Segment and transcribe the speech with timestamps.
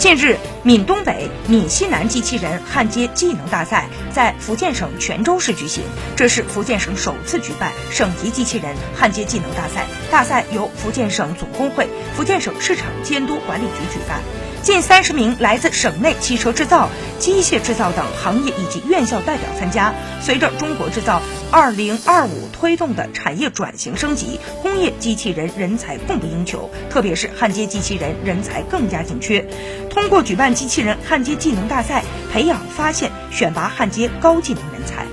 [0.00, 5.82] 近日，闽东北、闽西南机器人焊接技能大赛在福建省泉州市举行，
[6.16, 9.86] 这是福建省首次举办省级机器人焊接技能大赛。
[10.10, 14.20] 大赛由福建省总工会、福建省市场监督管理局举办。
[14.62, 19.94] 近三十名来自省内汽车制造、机械制造等行业以及院校代表参加。
[20.20, 29.46] 随着中国制造二零二五推动的产业转型升级，工业机器人人才供不应求，特别是焊接机器人人才更加紧缺。
[29.88, 35.06] 通过举办机器人焊接技能大赛，培养、发现、选拔焊接高技能人才。